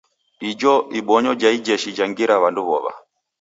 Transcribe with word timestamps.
Ijo 0.49 0.73
ibonyo 0.99 1.31
ja 1.41 1.49
ijeshi 1.57 1.95
jengira 1.97 2.35
w'andu 2.41 2.61
w'ow'a. 2.67 2.93